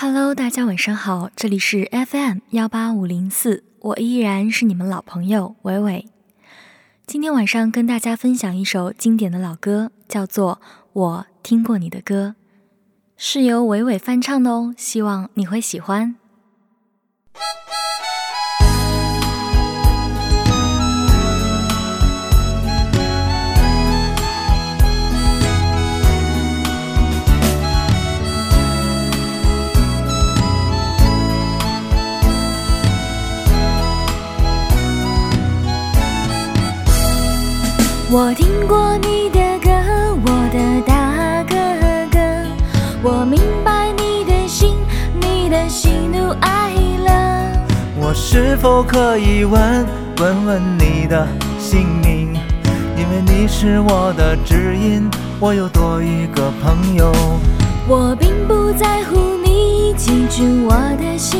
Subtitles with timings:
[0.00, 6.06] Hello，大家晚上好，这里是 FM 幺八五零四，我依然是你们老朋友伟伟。
[7.04, 10.60] 今天晚上跟大家分享一首经典的老歌，叫做
[10.92, 12.36] 《我听过你的歌》，
[13.16, 16.14] 是由伟伟翻唱的哦，希望你会喜欢。
[38.10, 39.70] 我听过你的歌，
[40.24, 41.54] 我的大哥
[42.10, 42.18] 哥，
[43.02, 44.78] 我明白你的心，
[45.20, 46.72] 你的喜怒哀
[47.04, 47.12] 乐。
[48.00, 49.86] 我是否可以问
[50.20, 52.32] 问问你的姓名？
[52.96, 55.06] 因为你是我的知音，
[55.38, 57.12] 我又多一个朋友。
[57.86, 61.38] 我并不在乎你记住我的姓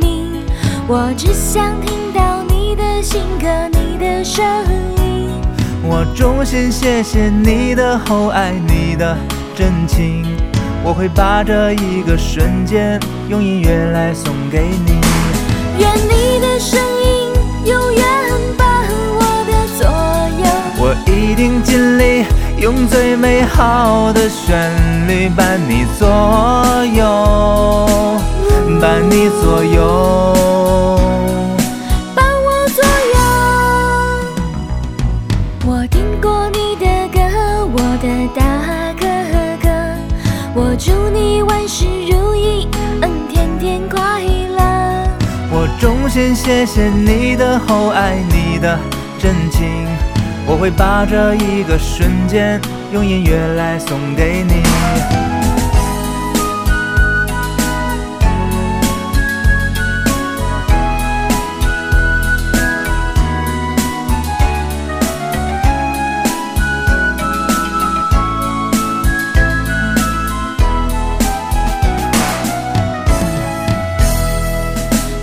[0.00, 0.42] 名，
[0.88, 4.95] 我只想听到你的新歌，你的声音。
[5.88, 9.16] 我衷心谢谢你的厚爱，你的
[9.54, 10.26] 真情，
[10.82, 15.00] 我会把这一个瞬间用音乐来送给你。
[15.78, 17.30] 愿你的声音
[17.66, 18.04] 永远
[18.58, 18.66] 伴
[19.14, 19.86] 我的左
[20.42, 20.44] 右。
[20.78, 22.24] 我一定尽力
[22.58, 24.70] 用最美好的旋
[25.06, 26.08] 律伴你左
[26.96, 28.18] 右，
[28.80, 30.35] 伴你左右。
[36.56, 37.20] 你的歌，
[37.66, 38.40] 我的大
[38.98, 39.06] 哥
[39.62, 39.68] 哥
[40.54, 42.66] 我祝你万事如意，
[43.02, 45.06] 嗯，天天快乐。
[45.52, 48.78] 我衷心谢谢你的厚爱，你的
[49.18, 49.86] 真情，
[50.46, 52.58] 我会把这一个瞬间
[52.90, 54.62] 用音乐来送给你。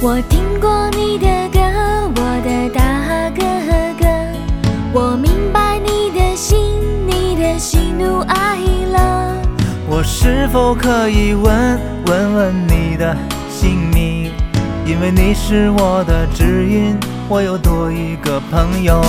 [0.06, 1.62] 我听过你的歌，
[2.18, 3.41] 我的大哥
[3.97, 4.06] 哥，
[4.91, 6.58] 我明白你的心，
[7.08, 8.58] 你的喜怒哀
[8.92, 9.00] 乐。
[9.88, 13.16] 我是否可以问问问你的
[13.50, 14.30] 姓名？
[14.86, 16.97] 因为你是我的知音，
[17.30, 19.02] 我又多一个朋友。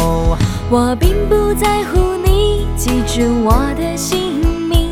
[0.71, 4.39] 我并不在乎你记住我的姓
[4.69, 4.91] 名，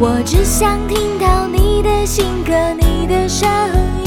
[0.00, 3.48] 我只想听到你的新歌，你的声
[3.94, 3.99] 音。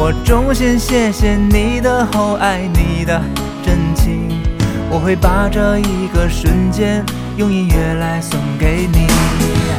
[0.00, 3.20] 我衷心谢谢你的厚爱，你的
[3.64, 4.30] 真情，
[4.88, 7.04] 我会把这一个瞬间
[7.36, 9.08] 用音乐来送给你。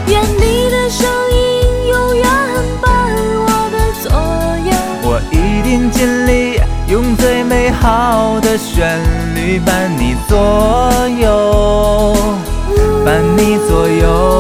[0.07, 2.25] 愿你的声音永远
[2.81, 3.15] 伴
[3.47, 4.11] 我的左
[4.69, 4.75] 右。
[5.03, 6.59] 我一定尽力
[6.89, 8.99] 用最美好的旋
[9.33, 12.13] 律伴你左右，
[13.05, 14.38] 伴你左右。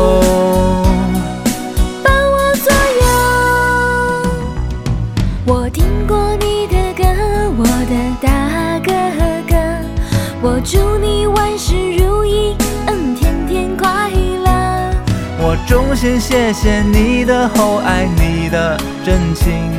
[15.69, 18.75] 衷心谢谢你的厚爱，你的
[19.05, 19.69] 真情，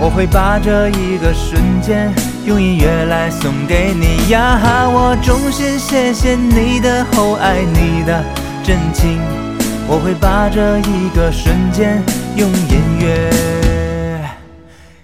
[0.00, 2.10] 我会把这一个瞬间
[2.46, 4.88] 用音乐来送给你呀。
[4.88, 8.24] 我衷心谢谢你的厚爱，你的
[8.64, 9.20] 真情，
[9.86, 12.02] 我会把这一个瞬间
[12.34, 13.30] 用音乐。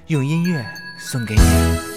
[0.06, 0.64] 用音乐
[0.99, 1.92] 送给你。